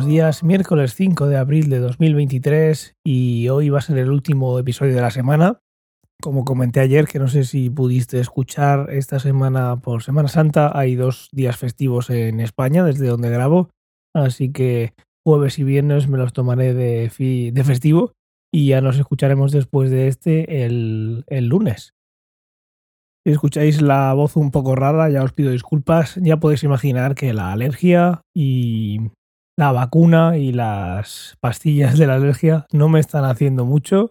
[0.00, 0.42] buenos días.
[0.42, 5.02] Miércoles 5 de abril de 2023 y hoy va a ser el último episodio de
[5.02, 5.60] la semana.
[6.22, 10.94] Como comenté ayer, que no sé si pudiste escuchar esta semana por Semana Santa, hay
[10.94, 13.68] dos días festivos en España desde donde grabo,
[14.14, 18.12] así que jueves y viernes me los tomaré de, de festivo
[18.50, 21.92] y ya nos escucharemos después de este el, el lunes.
[23.26, 26.14] Si escucháis la voz un poco rara, ya os pido disculpas.
[26.22, 29.10] Ya podéis imaginar que la alergia y
[29.56, 34.10] la vacuna y las pastillas de la alergia no me están haciendo mucho.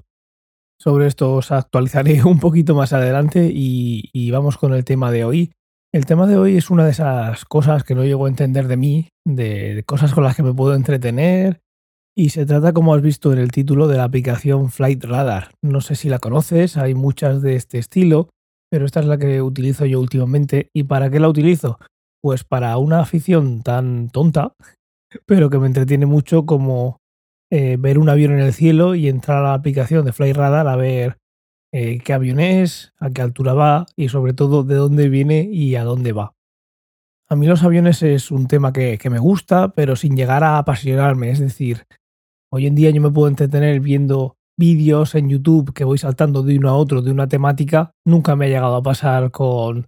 [0.82, 5.52] Sobre esto os actualizaré un poquito más adelante y, vamos con el tema de hoy.
[5.92, 8.78] El tema de hoy es una de esas cosas que no llego a entender de
[8.78, 11.62] mí, de cosas con las que me puedo entretener.
[12.16, 15.52] Y se trata, como has visto en el título, de la aplicación Flight Radar.
[15.64, 18.30] No sé si la conoces, hay muchas de este estilo,
[18.70, 20.70] pero esta es la que utilizo yo últimamente.
[20.74, 21.80] ¿Y para qué la utilizo?
[22.22, 24.54] Pues para una afición tan tonta
[25.26, 27.00] pero que me entretiene mucho como
[27.52, 30.68] eh, ver un avión en el cielo y entrar a la aplicación de Fly Radar
[30.68, 31.18] a ver
[31.72, 35.76] eh, qué avión es, a qué altura va y sobre todo de dónde viene y
[35.76, 36.34] a dónde va.
[37.28, 40.58] A mí los aviones es un tema que, que me gusta, pero sin llegar a
[40.58, 41.30] apasionarme.
[41.30, 41.84] Es decir,
[42.52, 46.58] hoy en día yo me puedo entretener viendo vídeos en YouTube que voy saltando de
[46.58, 47.92] uno a otro de una temática.
[48.06, 49.88] Nunca me ha llegado a pasar con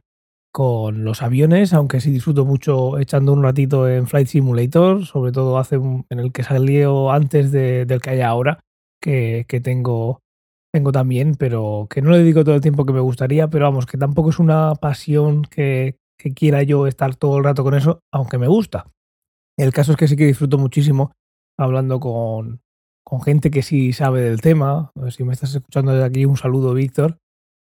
[0.52, 5.58] con los aviones, aunque sí disfruto mucho echando un ratito en Flight Simulator, sobre todo
[5.58, 8.60] hace en el que salió antes del que hay ahora,
[9.02, 10.22] que, tengo,
[10.74, 13.86] tengo también, pero que no le dedico todo el tiempo que me gustaría, pero vamos,
[13.86, 18.02] que tampoco es una pasión que, que quiera yo estar todo el rato con eso,
[18.12, 18.92] aunque me gusta.
[19.58, 21.14] El caso es que sí que disfruto muchísimo
[21.58, 22.62] hablando con,
[23.04, 24.92] con gente que sí sabe del tema.
[25.10, 27.18] Si me estás escuchando desde aquí, un saludo, Víctor.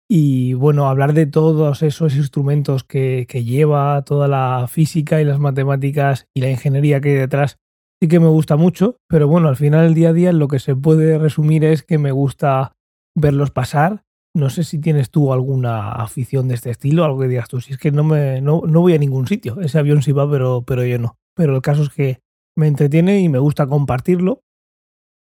[0.09, 5.41] Y bueno, hablar de todos esos instrumentos que, que, lleva, toda la física y las
[5.41, 7.59] matemáticas y la ingeniería que hay detrás,
[8.01, 10.61] sí que me gusta mucho, pero bueno, al final el día a día lo que
[10.61, 12.77] se puede resumir es que me gusta
[13.17, 14.05] verlos pasar.
[14.35, 17.73] No sé si tienes tú alguna afición de este estilo, algo que digas tú, si
[17.73, 20.63] es que no, me, no, no voy a ningún sitio, ese avión sí va, pero,
[20.63, 21.17] pero yo no.
[21.35, 22.21] Pero el caso es que
[22.57, 24.43] me entretiene y me gusta compartirlo,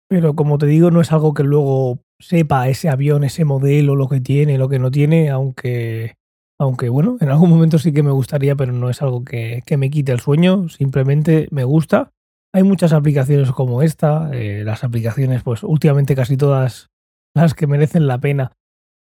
[0.09, 4.07] pero como te digo, no es algo que luego sepa ese avión, ese modelo, lo
[4.07, 6.15] que tiene, lo que no tiene, aunque,
[6.59, 9.89] aunque bueno, en algún momento sí que me gustaría, pero no es algo que, me
[9.89, 12.11] quite el sueño, simplemente me gusta.
[12.53, 16.89] Hay muchas aplicaciones como esta, eh, las aplicaciones, pues últimamente casi todas
[17.35, 18.53] las que merecen la pena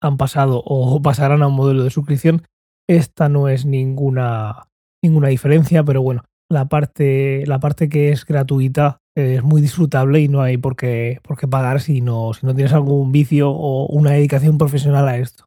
[0.03, 2.43] han pasado o pasarán a un modelo de suscripción.
[2.89, 4.69] Esta no es ninguna,
[5.03, 10.29] ninguna diferencia, pero bueno, la parte, la parte que es gratuita es muy disfrutable y
[10.29, 13.87] no hay por qué, por qué pagar si no, si no tienes algún vicio o
[13.87, 15.45] una dedicación profesional a esto.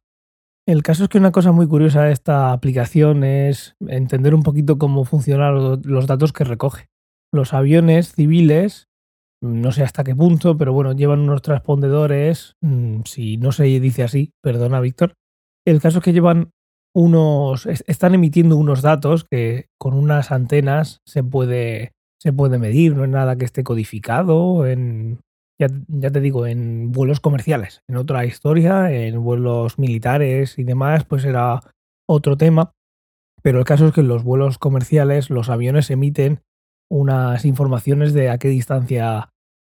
[0.66, 4.78] El caso es que una cosa muy curiosa de esta aplicación es entender un poquito
[4.78, 6.88] cómo funcionan los datos que recoge.
[7.32, 8.88] Los aviones civiles,
[9.42, 14.04] no sé hasta qué punto, pero bueno, llevan unos transpondedores, mm, si no se dice
[14.04, 15.14] así, perdona Víctor.
[15.66, 16.50] El caso es que llevan
[16.94, 21.92] unos, están emitiendo unos datos que con unas antenas se puede,
[22.24, 25.20] se puede medir, no es nada que esté codificado en,
[25.60, 27.82] ya, ya, te digo, en vuelos comerciales.
[27.86, 31.60] En otra historia, en vuelos militares y demás, pues era
[32.08, 32.72] otro tema.
[33.42, 36.40] Pero el caso es que en los vuelos comerciales los aviones emiten
[36.90, 39.18] unas informaciones de a qué distancia,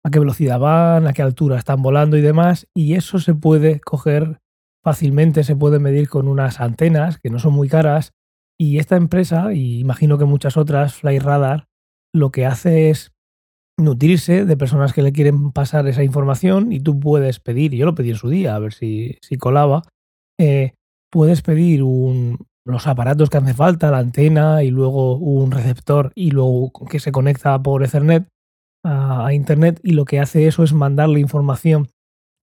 [0.04, 3.80] a qué velocidad van, a qué altura están volando y demás, y eso se puede
[3.80, 4.38] coger
[4.82, 8.12] fácilmente se puede medir con unas antenas que no son muy caras
[8.58, 11.66] y esta empresa, y imagino que muchas otras, Flyradar,
[12.14, 13.12] lo que hace es
[13.78, 17.94] nutrirse de personas que le quieren pasar esa información y tú puedes pedir, yo lo
[17.94, 19.82] pedí en su día, a ver si, si colaba,
[20.38, 20.74] eh,
[21.10, 26.30] puedes pedir un, los aparatos que hace falta, la antena y luego un receptor y
[26.30, 28.28] luego que se conecta por Ethernet
[28.84, 31.88] a Internet y lo que hace eso es mandarle información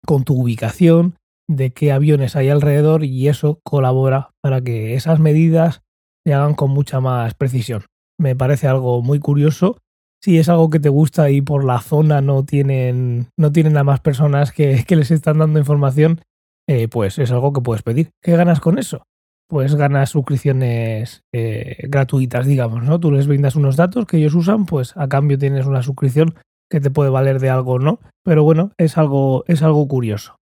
[0.07, 1.17] con tu ubicación,
[1.49, 5.83] de qué aviones hay alrededor y eso colabora para que esas medidas
[6.25, 7.83] se hagan con mucha más precisión.
[8.21, 9.79] Me parece algo muy curioso.
[10.23, 13.85] Si es algo que te gusta y por la zona no tienen, no tienen a
[13.85, 16.21] más personas que, les están dando información,
[16.69, 18.11] eh, pues es algo que puedes pedir.
[18.23, 19.05] ¿Qué ganas con eso?
[19.49, 23.01] Pues ganas suscripciones eh, gratuitas, digamos, ¿no?
[23.01, 26.35] Tú les brindas unos datos que ellos usan, pues a cambio tienes una suscripción
[26.71, 28.01] que te puede valer de algo, ¿no?
[28.23, 30.37] Pero bueno, es algo, es algo curioso.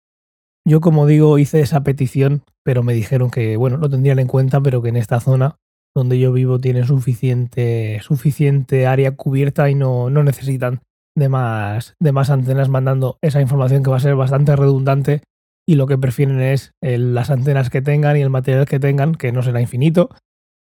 [0.65, 4.61] Yo, como digo, hice esa petición, pero me dijeron que, bueno, lo tendrían en cuenta,
[4.61, 5.57] pero que en esta zona
[5.95, 10.81] donde yo vivo tienen suficiente, suficiente área cubierta y no, no necesitan
[11.17, 15.21] de más, de más antenas mandando esa información que va a ser bastante redundante
[15.67, 19.31] y lo que prefieren es las antenas que tengan y el material que tengan, que
[19.31, 20.09] no será infinito,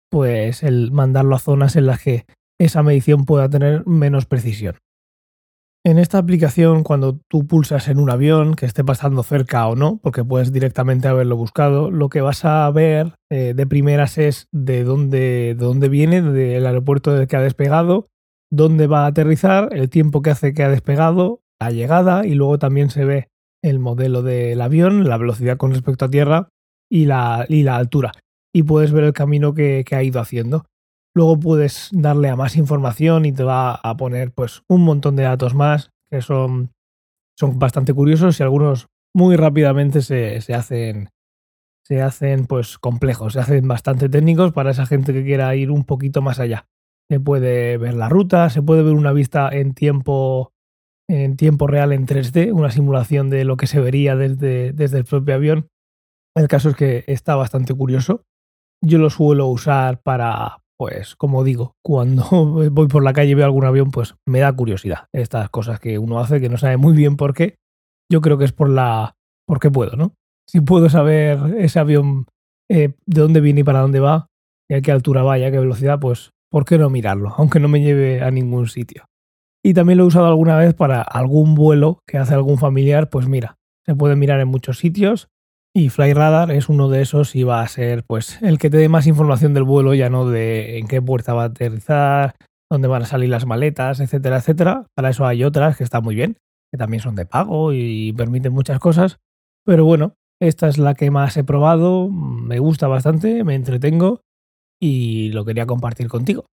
[0.10, 2.26] pues el mandarlo a zonas en las que
[2.60, 4.76] esa medición pueda tener menos precisión.
[5.86, 10.00] En esta aplicación, cuando tú pulsas en un avión que esté pasando cerca o no,
[10.02, 14.86] porque puedes directamente haberlo buscado, lo que vas a ver eh, de primeras es de
[14.86, 18.08] dónde, de dónde viene, del aeropuerto del que ha despegado,
[18.50, 22.60] dónde va a aterrizar, el tiempo que hace que ha despegado, la llegada y luego
[22.60, 23.28] también se ve
[23.62, 26.48] el modelo del avión, la velocidad con respecto a tierra
[26.90, 28.14] y la, y la altura.
[28.54, 30.66] Y puedes ver el camino que, que ha ido haciendo.
[31.16, 35.24] Luego puedes darle a más información y te va a poner pues un montón de
[35.24, 36.72] datos más que son,
[37.38, 41.10] son bastante curiosos y algunos muy rápidamente se, se hacen
[41.86, 45.84] se hacen pues complejos, se hacen bastante técnicos para esa gente que quiera ir un
[45.84, 46.68] poquito más allá.
[47.10, 50.54] Se puede ver la ruta, se puede ver una vista en tiempo
[51.10, 55.06] en tiempo real en 3D, una simulación de lo que se vería desde, desde el
[55.06, 55.68] propio avión.
[56.36, 58.24] El caso es que está bastante curioso.
[58.82, 62.26] Yo lo suelo usar para, pues como digo, cuando
[62.72, 65.08] voy por la calle y veo algún avión, pues me da curiosidad.
[65.14, 67.56] Estas cosas que uno hace que no sabe muy bien por qué.
[68.12, 69.16] Yo creo que es por la.
[69.48, 70.14] porque puedo, ¿no?
[70.46, 72.26] Si puedo saber ese avión
[72.70, 74.28] eh, de dónde viene y para dónde va,
[74.70, 77.34] y a qué altura va y a qué velocidad, pues ¿por qué no mirarlo?
[77.38, 79.06] Aunque no me lleve a ningún sitio.
[79.64, 83.30] Y también lo he usado alguna vez para algún vuelo que hace algún familiar, pues
[83.30, 85.30] mira, se puede mirar en muchos sitios
[85.76, 88.90] y Flyradar es uno de esos y va a ser pues el que te dé
[88.90, 92.36] más información del vuelo, ya no de en qué puerta va a aterrizar,
[92.70, 94.86] dónde van a salir las maletas, etcétera, etcétera.
[94.96, 96.38] Para eso hay otras que están muy bien,
[96.72, 99.20] que también son de pago y permiten muchas cosas.
[99.66, 104.22] Pero bueno, esta es la que más he probado, me gusta bastante, me entretengo
[104.80, 106.46] y lo quería compartir contigo.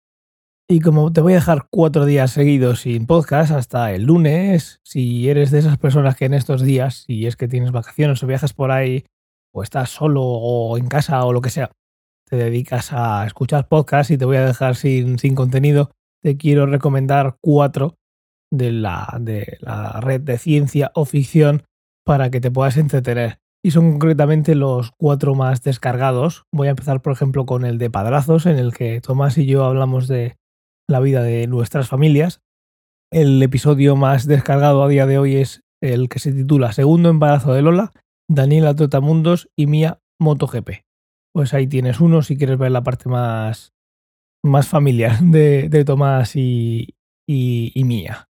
[0.71, 5.27] Y como te voy a dejar cuatro días seguidos sin podcast hasta el lunes, si
[5.27, 8.53] eres de esas personas que en estos días, si es que tienes vacaciones o viajas
[8.53, 9.03] por ahí,
[9.51, 11.71] o estás solo o en casa o lo que sea,
[12.29, 15.89] te dedicas a escuchar podcast y te voy a dejar sin, sin contenido,
[16.21, 17.95] te quiero recomendar cuatro
[18.51, 21.63] de la, de la red de ciencia o ficción
[22.05, 23.39] para que te puedas entretener.
[23.63, 26.43] Y son concretamente los cuatro más descargados.
[26.53, 29.65] Voy a empezar, por ejemplo, con el de Padrazos, en el que Tomás y yo
[29.65, 30.38] hablamos de
[30.89, 32.41] la vida de nuestras familias.
[33.11, 37.53] El episodio más descargado a día de hoy es el que se titula Segundo embarazo
[37.53, 37.91] de Lola,
[38.27, 40.83] Daniela Trotamundos y Mía MotoGP.
[41.33, 43.71] Pues ahí tienes uno si quieres ver la parte más,
[44.43, 46.95] más familiar de, de Tomás y,
[47.27, 48.27] y, y Mía.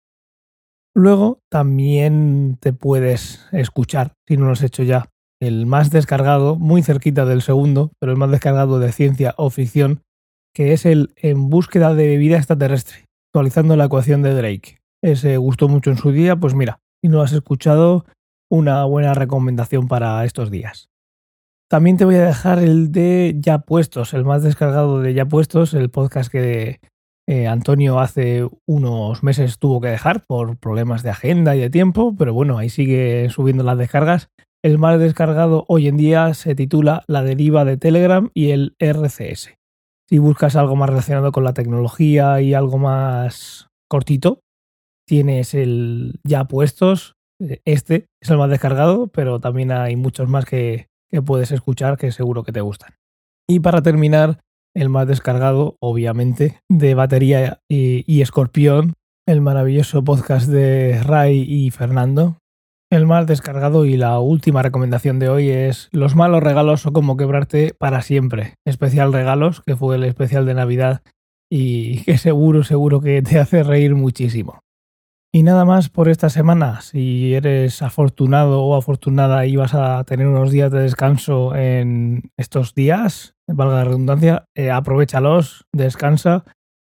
[0.96, 5.10] Luego también te puedes escuchar, si no lo has hecho ya,
[5.42, 10.04] el más descargado, muy cerquita del segundo, pero el más descargado de ciencia o ficción,
[10.56, 14.80] que es el En búsqueda de vida extraterrestre, actualizando la ecuación de Drake.
[15.04, 18.06] Ese gustó mucho en su día, pues mira, si no has escuchado,
[18.50, 20.90] una buena recomendación para estos días.
[21.70, 25.74] También te voy a dejar el de Ya Puestos, el más descargado de Ya Puestos,
[25.74, 26.80] el podcast que
[27.28, 32.16] eh, Antonio hace unos meses tuvo que dejar por problemas de agenda y de tiempo,
[32.18, 34.30] pero bueno, ahí sigue subiendo las descargas.
[34.64, 39.56] El más descargado hoy en día se titula La deriva de Telegram y el RCS.
[40.08, 44.42] Si buscas algo más relacionado con la tecnología y algo más cortito,
[45.08, 47.16] tienes el ya puestos.
[47.66, 52.12] Este es el más descargado, pero también hay muchos más que, que puedes escuchar que
[52.12, 52.96] seguro que te gustan.
[53.48, 54.40] Y para terminar,
[54.76, 58.94] el más descargado, obviamente, de batería y, y escorpión,
[59.28, 62.38] el maravilloso podcast de Ray y Fernando,
[62.96, 67.18] el más descargado y la última recomendación de hoy es Los malos regalos o cómo
[67.18, 68.56] quebrarte para siempre.
[68.66, 71.02] Especial regalos, que fue el especial de Navidad
[71.50, 74.60] y que seguro, seguro que te hace reír muchísimo.
[75.34, 76.80] Y nada más por esta semana.
[76.80, 82.74] Si eres afortunado o afortunada y vas a tener unos días de descanso en estos
[82.74, 86.46] días, valga la redundancia, eh, aprovechalos, descansa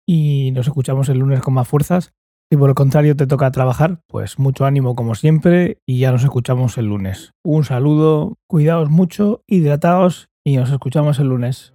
[0.08, 2.14] y nos escuchamos el lunes con más fuerzas.
[2.50, 6.24] Si por el contrario te toca trabajar, pues mucho ánimo como siempre y ya nos
[6.24, 7.34] escuchamos el lunes.
[7.44, 11.74] Un saludo, cuidaos mucho, hidrataos y nos escuchamos el lunes.